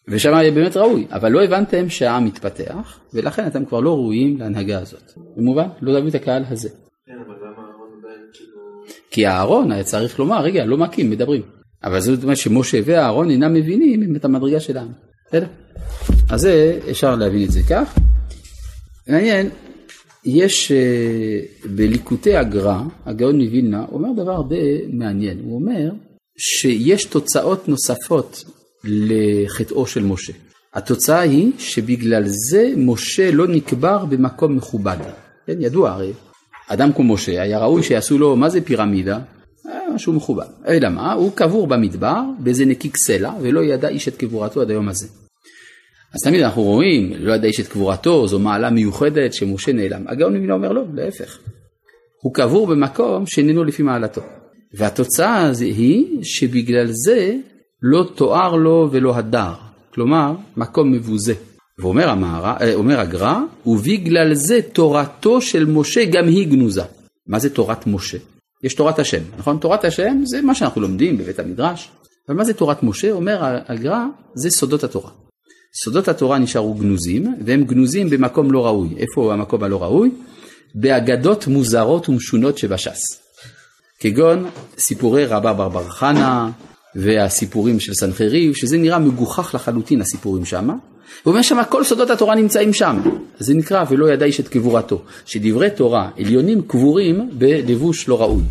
ושם 0.08 0.34
היה 0.34 0.50
באמת 0.50 0.76
ראוי, 0.76 1.06
אבל 1.10 1.32
לא 1.32 1.44
הבנתם 1.44 1.88
שהעם 1.88 2.24
מתפתח, 2.24 3.00
ולכן 3.14 3.46
אתם 3.46 3.64
כבר 3.64 3.80
לא 3.80 3.90
ראויים 3.90 4.36
להנהגה 4.38 4.78
הזאת. 4.78 5.12
במובן? 5.36 5.66
לא 5.80 5.92
תביאו 5.92 6.08
את 6.08 6.14
הקהל 6.14 6.44
הזה. 6.50 6.68
כן, 7.06 7.12
אבל 7.26 7.34
למה 7.34 7.68
אהרון 7.68 8.02
בן 8.02 8.08
כאילו... 8.32 8.60
כי 9.10 9.26
אהרון 9.26 9.72
היה 9.72 9.84
צריך 9.84 10.18
לומר, 10.18 10.42
רגע, 10.42 10.64
לא 10.64 10.76
מכים, 10.76 11.10
מדברים. 11.10 11.42
אבל 11.84 12.00
זאת 12.00 12.22
אומרת 12.22 12.36
שמשה 12.36 12.78
ואהרון 12.84 13.30
אינם 13.30 13.54
מבינים 13.54 14.16
את 14.16 14.24
המדרגה 14.24 14.60
של 14.60 14.76
העם. 14.76 14.92
בסדר? 15.28 15.46
אז 16.30 16.40
זה, 16.40 16.78
אפשר 16.90 17.16
להבין 17.16 17.44
את 17.44 17.50
זה 17.50 17.60
כך. 17.70 17.98
מעניין, 19.08 19.50
יש 20.28 20.72
uh, 20.72 21.68
בליקוטי 21.68 22.36
הגר"א, 22.36 22.82
הגאון 23.06 23.40
מווילנה, 23.40 23.84
אומר 23.92 24.08
דבר 24.22 24.42
די 24.42 24.80
מעניין. 24.92 25.38
הוא 25.44 25.54
אומר 25.54 25.90
שיש 26.38 27.04
תוצאות 27.04 27.68
נוספות 27.68 28.44
לחטאו 28.84 29.86
של 29.86 30.04
משה. 30.04 30.32
התוצאה 30.74 31.20
היא 31.20 31.52
שבגלל 31.58 32.22
זה 32.26 32.72
משה 32.76 33.30
לא 33.30 33.46
נקבר 33.46 34.04
במקום 34.04 34.56
מכובד. 34.56 34.96
כן, 35.46 35.56
ידוע 35.60 35.90
הרי, 35.90 36.12
אדם 36.68 36.92
כמו 36.92 37.14
משה 37.14 37.42
היה 37.42 37.58
ראוי 37.58 37.82
שיעשו 37.82 38.18
לו, 38.18 38.36
מה 38.36 38.48
זה 38.48 38.60
פירמידה? 38.60 39.18
משהו 39.94 40.12
מכובד. 40.12 40.46
אלא 40.68 40.88
מה? 40.88 41.12
הוא 41.12 41.32
קבור 41.34 41.66
במדבר 41.66 42.22
באיזה 42.38 42.64
נקיק 42.64 42.96
סלע 42.96 43.32
ולא 43.42 43.60
ידע 43.60 43.88
איש 43.88 44.08
את 44.08 44.16
קבורתו 44.16 44.60
עד 44.60 44.70
היום 44.70 44.88
הזה. 44.88 45.06
אז 46.14 46.20
תמיד 46.24 46.40
אנחנו 46.40 46.62
רואים, 46.62 47.12
לא 47.18 47.32
ידע 47.32 47.46
איש 47.46 47.60
את 47.60 47.68
קבורתו, 47.68 48.28
זו 48.28 48.38
מעלה 48.38 48.70
מיוחדת 48.70 49.32
שמשה 49.32 49.72
נעלם. 49.72 50.08
הגאון 50.08 50.36
מבינה 50.36 50.54
אומר 50.54 50.72
לא, 50.72 50.82
להפך. 50.94 51.38
הוא 52.22 52.34
קבור 52.34 52.66
במקום 52.66 53.26
שאיננו 53.26 53.64
לפי 53.64 53.82
מעלתו. 53.82 54.20
והתוצאה 54.74 55.50
היא 55.60 56.18
שבגלל 56.22 56.86
זה 56.90 57.36
לא 57.82 58.10
תואר 58.14 58.56
לו 58.56 58.88
ולא 58.92 59.16
הדר. 59.16 59.52
כלומר, 59.94 60.34
מקום 60.56 60.92
מבוזה. 60.92 61.34
ואומר 61.78 62.08
המערה, 62.08 62.56
אה, 62.60 63.00
הגר"א, 63.00 63.34
ובגלל 63.66 64.34
זה 64.34 64.60
תורתו 64.72 65.40
של 65.40 65.64
משה 65.64 66.04
גם 66.04 66.28
היא 66.28 66.48
גנוזה. 66.48 66.82
מה 67.26 67.38
זה 67.38 67.50
תורת 67.50 67.86
משה? 67.86 68.18
יש 68.64 68.74
תורת 68.74 68.98
השם, 68.98 69.22
נכון? 69.38 69.58
תורת 69.58 69.84
השם 69.84 70.20
זה 70.24 70.42
מה 70.42 70.54
שאנחנו 70.54 70.80
לומדים 70.80 71.18
בבית 71.18 71.38
המדרש. 71.38 71.90
אבל 72.28 72.36
מה 72.36 72.44
זה 72.44 72.54
תורת 72.54 72.82
משה? 72.82 73.10
אומר 73.10 73.60
הגר"א, 73.68 74.04
זה 74.34 74.50
סודות 74.50 74.84
התורה. 74.84 75.10
סודות 75.74 76.08
התורה 76.08 76.38
נשארו 76.38 76.74
גנוזים, 76.74 77.34
והם 77.44 77.64
גנוזים 77.64 78.10
במקום 78.10 78.52
לא 78.52 78.66
ראוי. 78.66 78.88
איפה 78.96 79.32
המקום 79.32 79.62
הלא 79.64 79.82
ראוי? 79.82 80.10
באגדות 80.74 81.46
מוזרות 81.46 82.08
ומשונות 82.08 82.58
שבש"ס. 82.58 83.00
כגון 84.00 84.50
סיפורי 84.78 85.26
רבא 85.26 85.52
בר 85.52 85.68
בר 85.68 85.88
חנה 85.88 86.50
והסיפורים 86.94 87.80
של 87.80 87.94
סנחריב, 87.94 88.54
שזה 88.54 88.78
נראה 88.78 88.98
מגוחך 88.98 89.54
לחלוטין 89.54 90.00
הסיפורים 90.00 90.44
שמה. 90.44 90.72
הוא 91.22 91.32
אומר 91.32 91.42
שם 91.42 91.58
כל 91.68 91.84
סודות 91.84 92.10
התורה 92.10 92.34
נמצאים 92.34 92.72
שם. 92.72 93.00
זה 93.38 93.54
נקרא 93.54 93.84
ולא 93.90 94.12
ידע 94.12 94.26
איש 94.26 94.40
את 94.40 94.48
קבורתו. 94.48 95.02
שדברי 95.26 95.70
תורה 95.70 96.10
עליונים 96.18 96.62
קבורים 96.62 97.30
בלבוש 97.32 98.08
לא 98.08 98.20
ראוי. 98.20 98.42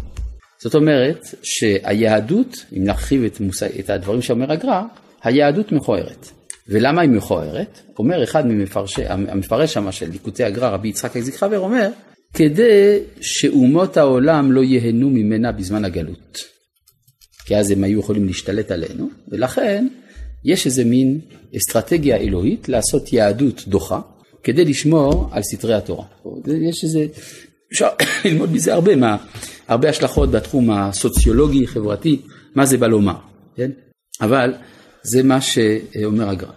זאת 0.60 0.76
אומרת 0.76 1.26
שהיהדות, 1.44 2.66
אם 2.78 2.84
נרחיב 2.84 3.24
את, 3.24 3.40
מושג, 3.40 3.80
את 3.80 3.90
הדברים 3.90 4.22
שאומר 4.22 4.52
הגר"א, 4.52 4.82
היהדות 5.24 5.72
מכוערת. 5.72 6.32
ולמה 6.70 7.02
היא 7.02 7.10
מכוערת? 7.10 7.80
אומר 8.00 8.24
אחד 8.24 8.48
ממפרשי, 8.48 9.06
המפרש 9.06 9.74
שם 9.74 9.92
של 9.92 10.10
ליקוטי 10.10 10.44
הגר"א, 10.44 10.70
רבי 10.70 10.88
יצחק 10.88 11.18
אקזיק 11.18 11.36
חבר, 11.36 11.60
אומר, 11.60 11.90
כדי 12.34 13.00
שאומות 13.22 13.98
העולם 13.98 14.52
לא 14.52 14.64
ייהנו 14.64 15.10
ממנה 15.10 15.52
בזמן 15.52 15.86
הגלות. 15.86 16.38
כי 17.46 17.58
אז 17.58 17.72
הם 17.72 17.84
היו 17.84 18.00
יכולים 18.00 18.28
להשתלט 18.28 18.72
עלינו, 18.72 19.10
ולכן 19.28 19.88
יש 20.46 20.66
איזה 20.66 20.86
מין 20.86 21.20
אסטרטגיה 21.58 22.18
אלוהית 22.18 22.70
לעשות 22.70 23.14
יהדות 23.14 23.64
דוחה, 23.68 24.02
כדי 24.44 24.66
לשמור 24.66 25.30
על 25.32 25.44
סתרי 25.44 25.74
התורה. 25.74 26.06
יש 26.70 26.84
איזה, 26.84 27.06
אפשר 27.74 27.88
ללמוד 28.26 28.52
מזה 28.52 28.74
הרבה, 28.74 28.96
מה, 28.96 29.18
הרבה 29.68 29.90
השלכות 29.90 30.32
בתחום 30.32 30.72
הסוציולוגי, 30.72 31.68
חברתי, 31.68 32.22
מה 32.56 32.66
זה 32.66 32.78
בא 32.78 32.88
לומר, 32.88 33.16
כן? 33.56 33.72
אבל 34.22 34.54
זה 35.10 35.24
מה 35.24 35.42
שאומר 35.42 36.30
הגר"א. 36.30 36.52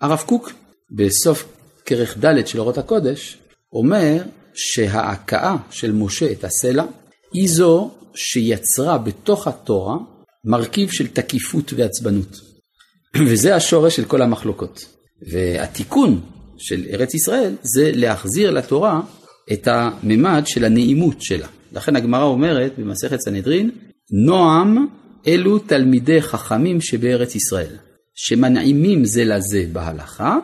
הרב 0.00 0.22
קוק 0.26 0.52
בסוף 0.90 1.44
כרך 1.84 2.24
ד' 2.24 2.46
של 2.46 2.60
אורות 2.60 2.78
הקודש 2.78 3.38
אומר 3.72 4.22
שההכאה 4.54 5.56
של 5.70 5.92
משה 5.92 6.32
את 6.32 6.44
הסלע 6.44 6.84
היא 7.32 7.48
זו 7.48 7.90
שיצרה 8.14 8.98
בתוך 8.98 9.48
התורה 9.48 9.96
מרכיב 10.44 10.90
של 10.90 11.06
תקיפות 11.06 11.72
ועצבנות. 11.76 12.40
וזה 13.28 13.56
השורש 13.56 13.96
של 13.96 14.04
כל 14.04 14.22
המחלוקות. 14.22 14.86
והתיקון 15.32 16.20
של 16.58 16.84
ארץ 16.90 17.14
ישראל 17.14 17.54
זה 17.62 17.90
להחזיר 17.94 18.50
לתורה 18.50 19.00
את 19.52 19.68
הממד 19.68 20.42
של 20.46 20.64
הנעימות 20.64 21.22
שלה. 21.22 21.46
לכן 21.72 21.96
הגמרא 21.96 22.24
אומרת 22.24 22.78
במסכת 22.78 23.20
סנהדרין, 23.20 23.70
נועם 24.26 24.86
אלו 25.26 25.58
תלמידי 25.58 26.22
חכמים 26.22 26.80
שבארץ 26.80 27.34
ישראל, 27.34 27.76
שמנעימים 28.14 29.04
זה 29.04 29.24
לזה 29.24 29.64
בהלכה, 29.72 30.38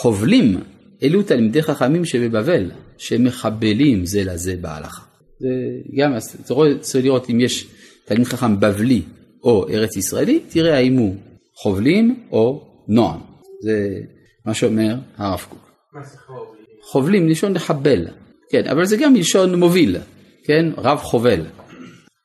חובלים 0.00 0.60
אלו 1.02 1.22
תלמידי 1.22 1.62
חכמים 1.62 2.04
שבבבל, 2.04 2.70
שמחבלים 2.98 4.06
זה 4.06 4.24
לזה 4.24 4.56
בהלכה. 4.60 5.02
זה 5.38 5.48
גם, 5.96 6.12
אתה 6.44 6.54
רואה, 6.54 6.78
צריך 6.78 7.04
לראות 7.04 7.30
אם 7.30 7.40
יש 7.40 7.66
תלמיד 8.04 8.26
חכם 8.26 8.60
בבלי 8.60 9.02
או 9.44 9.68
ארץ 9.68 9.96
ישראלי, 9.96 10.40
תראה 10.48 10.76
האם 10.76 10.96
הוא 10.96 11.16
חובלים 11.54 12.24
או 12.32 12.66
נועם. 12.88 13.20
זה 13.62 14.00
מה 14.46 14.54
שאומר 14.54 14.94
הרב 15.16 15.46
קוק. 15.48 15.70
מה 15.92 16.00
זה 16.04 16.18
חובלים? 16.26 16.64
חובלים, 16.82 17.26
מלשון 17.26 17.54
לחבל, 17.54 18.06
כן, 18.50 18.66
אבל 18.68 18.84
זה 18.84 18.96
גם 18.96 19.12
מלשון 19.12 19.54
מוביל, 19.54 19.96
כן, 20.44 20.66
רב 20.76 20.98
חובל. 20.98 21.40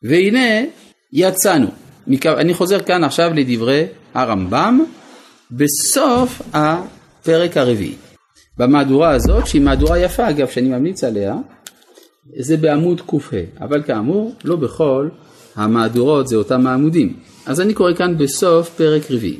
והנה 0.03 0.63
יצאנו. 1.13 1.67
אני 2.27 2.53
חוזר 2.53 2.79
כאן 2.79 3.03
עכשיו 3.03 3.31
לדברי 3.33 3.85
הרמב"ם 4.13 4.79
בסוף 5.51 6.41
הפרק 6.53 7.57
הרביעי. 7.57 7.95
במהדורה 8.57 9.09
הזאת, 9.09 9.47
שהיא 9.47 9.61
מהדורה 9.61 9.99
יפה 9.99 10.29
אגב, 10.29 10.47
שאני 10.47 10.69
ממליץ 10.69 11.03
עליה, 11.03 11.35
זה 12.39 12.57
בעמוד 12.57 13.01
ק"ה, 13.01 13.17
אבל 13.61 13.83
כאמור, 13.83 14.35
לא 14.43 14.55
בכל 14.55 15.09
המהדורות 15.55 16.27
זה 16.27 16.35
אותם 16.35 16.67
העמודים. 16.67 17.13
אז 17.45 17.61
אני 17.61 17.73
קורא 17.73 17.93
כאן 17.93 18.17
בסוף 18.17 18.69
פרק 18.69 19.11
רביעי. 19.11 19.39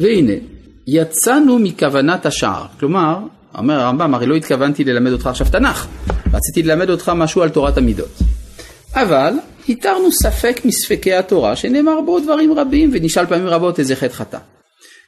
והנה, 0.00 0.32
יצאנו 0.86 1.58
מכוונת 1.58 2.26
השער. 2.26 2.64
כלומר, 2.80 3.18
אומר 3.58 3.80
הרמב"ם, 3.80 4.14
הרי 4.14 4.26
לא 4.26 4.34
התכוונתי 4.34 4.84
ללמד 4.84 5.12
אותך 5.12 5.26
עכשיו 5.26 5.46
תנ"ך. 5.52 5.86
רציתי 6.32 6.62
ללמד 6.62 6.90
אותך 6.90 7.12
משהו 7.16 7.42
על 7.42 7.48
תורת 7.48 7.78
המידות. 7.78 8.18
אבל 8.94 9.32
התרנו 9.68 10.12
ספק 10.12 10.60
מספקי 10.64 11.14
התורה 11.14 11.56
שנאמר 11.56 12.00
בו 12.00 12.20
דברים 12.20 12.52
רבים 12.52 12.90
ונשאל 12.92 13.26
פעמים 13.26 13.46
רבות 13.46 13.78
איזה 13.78 13.96
חטא 13.96 14.14
חטא. 14.14 14.38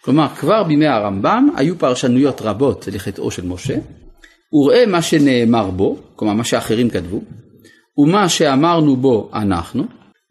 כלומר 0.04 0.28
כבר 0.28 0.62
בימי 0.62 0.86
הרמב"ם 0.86 1.48
היו 1.56 1.78
פרשנויות 1.78 2.42
רבות 2.42 2.88
לחטאו 2.92 3.30
של 3.30 3.46
משה 3.46 3.74
וראה 4.52 4.86
מה 4.86 5.02
שנאמר 5.02 5.70
בו, 5.70 5.98
כלומר 6.16 6.34
מה 6.34 6.44
שאחרים 6.44 6.90
כתבו, 6.90 7.20
ומה 7.98 8.28
שאמרנו 8.28 8.96
בו 8.96 9.30
אנחנו, 9.34 9.84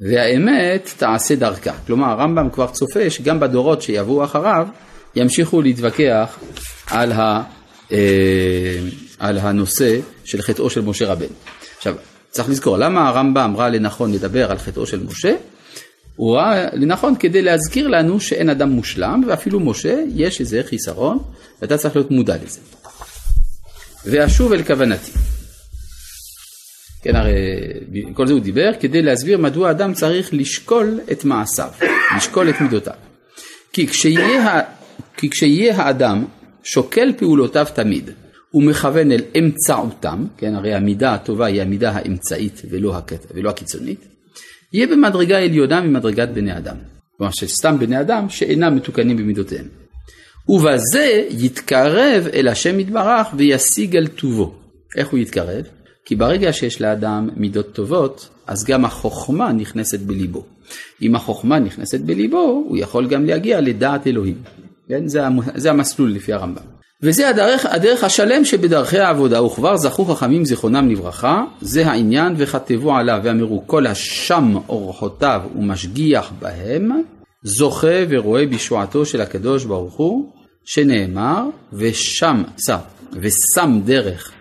והאמת 0.10 0.90
תעשה 0.98 1.36
דרכה. 1.36 1.74
כלומר 1.88 2.06
הרמב"ם 2.06 2.50
כבר 2.50 2.68
צופה 2.68 3.10
שגם 3.10 3.40
בדורות 3.40 3.82
שיבואו 3.82 4.24
אחריו 4.24 4.68
ימשיכו 5.16 5.62
להתווכח 5.62 6.40
על, 6.88 7.12
ה, 7.12 7.44
אה, 7.92 8.80
על 9.20 9.38
הנושא 9.38 10.00
של 10.26 10.42
חטאו 10.42 10.70
של 10.70 10.82
משה 10.82 11.12
רבנו. 11.12 11.36
עכשיו 11.78 11.96
צריך 12.34 12.50
לזכור 12.50 12.78
למה 12.78 13.08
הרמב"ם 13.08 13.54
ראה 13.58 13.70
לנכון 13.70 14.14
לדבר 14.14 14.52
על 14.52 14.58
חטאו 14.58 14.86
של 14.86 15.04
משה? 15.04 15.36
הוא 16.16 16.36
ראה 16.36 16.68
לנכון 16.74 17.16
כדי 17.20 17.42
להזכיר 17.42 17.88
לנו 17.88 18.20
שאין 18.20 18.50
אדם 18.50 18.70
מושלם 18.70 19.22
ואפילו 19.28 19.60
משה 19.60 20.04
יש 20.16 20.40
איזה 20.40 20.62
חיסרון 20.66 21.20
ואתה 21.62 21.78
צריך 21.78 21.96
להיות 21.96 22.12
מודע 22.12 22.36
לזה. 22.44 22.60
ואשוב 24.06 24.54
אל 24.54 24.64
כוונתי. 24.64 25.12
כן, 27.02 27.16
הרי 27.16 27.32
כל 28.14 28.28
זה 28.28 28.34
הוא 28.34 28.42
דיבר 28.42 28.70
כדי 28.80 29.02
להסביר 29.02 29.38
מדוע 29.38 29.72
אדם 29.72 29.94
צריך 29.94 30.34
לשקול 30.34 31.00
את 31.12 31.26
מעשיו, 31.26 31.70
לשקול 32.18 32.50
את 32.50 32.62
מידותיו. 32.62 32.94
כי 33.74 33.88
כשיהיה, 33.88 34.62
כי 35.18 35.30
כשיהיה 35.30 35.78
האדם 35.78 36.26
שוקל 36.64 37.14
פעולותיו 37.18 37.66
תמיד 37.74 38.10
ומכוון 38.54 39.12
אל 39.12 39.22
אמצעותם, 39.40 40.26
כן, 40.38 40.56
הרי 40.56 40.74
המידה 40.74 41.14
הטובה 41.14 41.46
היא 41.46 41.62
המידה 41.62 41.92
האמצעית 41.92 42.62
ולא, 42.70 42.98
הקט, 42.98 43.26
ולא 43.34 43.50
הקיצונית, 43.50 44.08
יהיה 44.74 44.88
במדרגה 44.88 45.38
עליונה 45.38 45.82
ממדרגת 45.82 46.30
בני 46.30 46.58
אדם. 46.58 46.76
כלומר 47.18 47.32
שסתם 47.32 47.80
בני 47.80 48.00
אדם 48.00 48.30
שאינם 48.30 48.76
מתוקנים 48.76 49.18
במידותיהם. 49.18 49.66
ובזה 50.50 51.26
יתקרב 51.30 52.28
אל 52.34 52.48
השם 52.48 52.80
יתברך 52.80 53.28
וישיג 53.38 53.96
על 53.96 54.08
טובו. 54.08 54.54
איך 54.98 55.08
הוא 55.08 55.20
יתקרב? 55.20 55.66
כי 56.06 56.16
ברגע 56.16 56.54
שיש 56.54 56.82
לאדם 56.82 57.30
מידות 57.36 57.74
טובות, 57.74 58.30
אז 58.48 58.66
גם 58.66 58.86
החוכמה 58.86 59.52
נכנסת 59.52 60.00
בליבו. 60.00 60.46
אם 61.02 61.16
החוכמה 61.16 61.60
נכנסת 61.60 62.00
בליבו, 62.00 62.64
הוא 62.68 62.78
יכול 62.78 63.08
גם 63.08 63.26
להגיע 63.26 63.62
לדעת 63.62 64.08
אלוהים. 64.08 64.38
כן? 64.88 65.08
זה, 65.08 65.22
זה 65.56 65.70
המסלול 65.70 66.12
לפי 66.12 66.34
הרמב"ם. 66.34 66.83
וזה 67.04 67.30
הדרך, 67.30 67.66
הדרך 67.66 68.04
השלם 68.04 68.46
שבדרכי 68.46 69.00
העבודה, 69.00 69.44
וכבר 69.44 69.78
זכו 69.78 70.06
חכמים 70.06 70.46
זיכרונם 70.46 70.90
לברכה, 70.90 71.44
זה 71.62 71.88
העניין 71.88 72.34
וכתבו 72.38 72.96
עליו 72.96 73.20
ואמרו 73.24 73.64
כל 73.68 73.88
השם 73.88 74.54
אורחותיו 74.70 75.42
ומשגיח 75.56 76.32
בהם, 76.40 76.92
זוכה 77.44 77.98
ורואה 78.10 78.46
בישועתו 78.46 79.06
של 79.06 79.22
הקדוש 79.22 79.66
ברוך 79.66 79.94
הוא, 79.94 80.32
שנאמר, 80.66 81.44
ושם, 81.74 82.44
סע, 82.58 82.78
ושם 83.12 83.80
דרך 83.86 84.32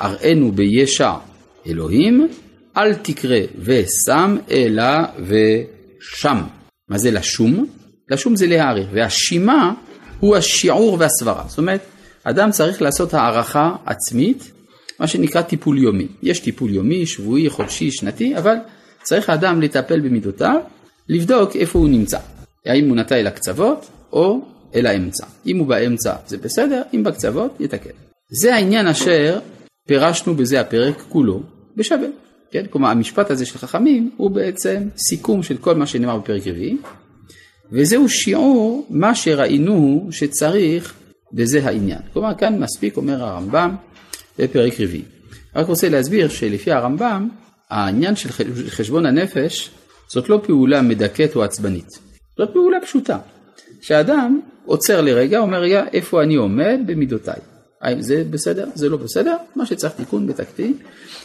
אראנו 0.00 0.52
בישע 0.52 1.12
אלוהים, 1.66 2.28
אל 2.76 2.94
תקרא 2.94 3.38
ושם, 3.58 4.36
אלא 4.50 4.84
ושם. 5.18 6.38
מה 6.88 6.98
זה 6.98 7.10
לשום? 7.10 7.66
לשום 8.10 8.36
זה 8.36 8.46
להעריך, 8.46 8.88
והשימה 8.92 9.72
הוא 10.20 10.36
השיעור 10.36 10.96
והסברה. 11.00 11.44
זאת 11.48 11.58
אומרת, 11.58 11.80
אדם 12.24 12.50
צריך 12.50 12.82
לעשות 12.82 13.14
הערכה 13.14 13.76
עצמית, 13.86 14.52
מה 14.98 15.06
שנקרא 15.06 15.42
טיפול 15.42 15.78
יומי. 15.78 16.06
יש 16.22 16.40
טיפול 16.40 16.74
יומי, 16.74 17.06
שבועי, 17.06 17.50
חודשי, 17.50 17.90
שנתי, 17.90 18.38
אבל 18.38 18.56
צריך 19.02 19.30
האדם 19.30 19.60
לטפל 19.60 20.00
במידותיו, 20.00 20.60
לבדוק 21.08 21.56
איפה 21.56 21.78
הוא 21.78 21.88
נמצא. 21.88 22.18
האם 22.66 22.88
הוא 22.88 22.96
נטע 22.96 23.16
אל 23.16 23.26
הקצוות 23.26 23.90
או 24.12 24.44
אל 24.74 24.86
האמצע. 24.86 25.26
אם 25.46 25.58
הוא 25.58 25.66
באמצע 25.66 26.14
זה 26.26 26.38
בסדר, 26.38 26.82
אם 26.94 27.04
בקצוות 27.04 27.60
יתקן. 27.60 27.90
זה 28.40 28.54
העניין 28.54 28.86
אשר 28.86 29.38
פירשנו 29.88 30.34
בזה 30.34 30.60
הפרק 30.60 31.02
כולו 31.08 31.42
בשווה. 31.76 32.08
כן? 32.50 32.64
כלומר 32.70 32.88
המשפט 32.88 33.30
הזה 33.30 33.46
של 33.46 33.58
חכמים 33.58 34.10
הוא 34.16 34.30
בעצם 34.30 34.88
סיכום 35.08 35.42
של 35.42 35.56
כל 35.56 35.74
מה 35.74 35.86
שנאמר 35.86 36.18
בפרק 36.18 36.46
רביעי 36.46 36.76
וזהו 37.72 38.08
שיעור 38.08 38.86
מה 38.90 39.14
שראינו 39.14 40.08
שצריך 40.10 40.94
בזה 41.32 41.64
העניין. 41.64 42.00
כלומר 42.12 42.34
כאן 42.34 42.58
מספיק 42.58 42.96
אומר 42.96 43.24
הרמב"ם 43.24 43.74
בפרק 44.38 44.80
רביעי. 44.80 45.02
רק 45.56 45.66
רוצה 45.66 45.88
להסביר 45.88 46.28
שלפי 46.28 46.72
הרמב"ם 46.72 47.28
העניין 47.70 48.16
של 48.16 48.28
חשבון 48.68 49.06
הנפש 49.06 49.70
זאת 50.08 50.28
לא 50.28 50.40
פעולה 50.46 50.82
מדכאת 50.82 51.36
או 51.36 51.42
עצבנית. 51.42 51.88
זאת 52.38 52.50
פעולה 52.52 52.78
פשוטה. 52.82 53.18
שאדם 53.80 54.40
עוצר 54.64 55.00
לרגע, 55.00 55.38
אומר 55.38 55.58
רגע 55.58 55.84
איפה 55.92 56.22
אני 56.22 56.34
עומד 56.34 56.80
במידותיי. 56.86 57.40
האם 57.80 58.02
זה 58.02 58.24
בסדר? 58.30 58.68
זה 58.74 58.88
לא 58.88 58.96
בסדר? 58.96 59.36
מה 59.56 59.66
שצריך 59.66 59.92
תיקון 59.92 60.26
בתקתיק, 60.26 60.76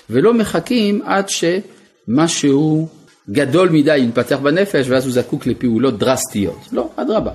ולא 0.09 0.33
מחכים 0.33 1.01
עד 1.05 1.25
שמשהו 1.29 2.87
גדול 3.29 3.69
מדי 3.69 3.97
יתפתח 3.97 4.35
בנפש 4.35 4.89
ואז 4.89 5.05
הוא 5.05 5.13
זקוק 5.13 5.47
לפעולות 5.47 5.99
דרסטיות. 5.99 6.59
לא, 6.71 6.89
אדרבה. 6.95 7.31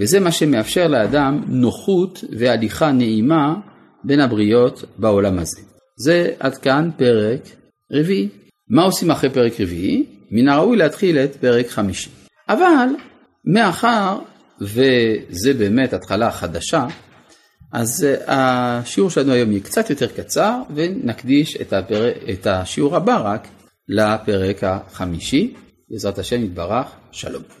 וזה 0.00 0.20
מה 0.20 0.32
שמאפשר 0.32 0.88
לאדם 0.88 1.42
נוחות 1.48 2.24
והליכה 2.38 2.92
נעימה 2.92 3.54
בין 4.04 4.20
הבריות 4.20 4.84
בעולם 4.98 5.38
הזה. 5.38 5.60
זה 5.96 6.30
עד 6.40 6.58
כאן 6.58 6.90
פרק 6.96 7.40
רביעי. 7.92 8.28
מה 8.68 8.82
עושים 8.82 9.10
אחרי 9.10 9.30
פרק 9.30 9.60
רביעי? 9.60 10.06
מן 10.30 10.48
הראוי 10.48 10.76
להתחיל 10.76 11.18
את 11.18 11.36
פרק 11.36 11.68
חמישי. 11.68 12.10
אבל 12.48 12.88
מאחר 13.44 14.18
וזה 14.60 15.54
באמת 15.58 15.92
התחלה 15.92 16.30
חדשה, 16.30 16.86
אז 17.72 18.04
אה, 18.04 18.78
השיעור 18.78 19.10
שלנו 19.10 19.32
היום 19.32 19.50
יהיה 19.50 19.62
קצת 19.62 19.90
יותר 19.90 20.06
קצר 20.06 20.62
ונקדיש 20.74 21.56
את, 21.56 21.72
הפר... 21.72 22.08
את 22.32 22.46
השיעור 22.46 22.96
הבא 22.96 23.22
רק 23.24 23.48
לפרק 23.88 24.64
החמישי. 24.64 25.54
בעזרת 25.90 26.18
השם 26.18 26.44
יתברך, 26.44 26.86
שלום. 27.12 27.59